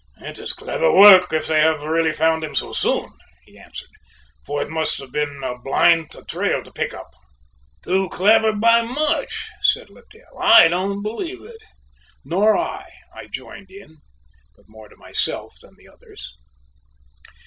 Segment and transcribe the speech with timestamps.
[0.19, 3.11] "It is clever work if they have really found him so soon,"
[3.45, 3.89] he answered,
[4.43, 7.13] "for it must have been a blind trail to pick up."
[7.83, 11.61] "Too clever by much," said Littell; "I don't believe it."
[12.25, 13.97] "Nor I," I joined in,
[14.55, 16.35] but more to myself than the others.